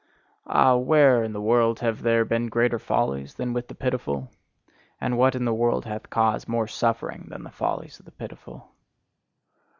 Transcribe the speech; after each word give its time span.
Ah, 0.47 0.77
where 0.77 1.23
in 1.23 1.31
the 1.31 1.39
world 1.41 1.81
have 1.81 2.01
there 2.01 2.25
been 2.25 2.47
greater 2.47 2.79
follies 2.79 3.35
than 3.35 3.53
with 3.53 3.67
the 3.67 3.75
pitiful? 3.75 4.31
And 4.99 5.15
what 5.15 5.35
in 5.35 5.45
the 5.45 5.53
world 5.53 5.85
hath 5.85 6.09
caused 6.09 6.47
more 6.49 6.65
suffering 6.65 7.27
than 7.29 7.43
the 7.43 7.51
follies 7.51 7.99
of 7.99 8.05
the 8.05 8.11
pitiful? 8.11 8.71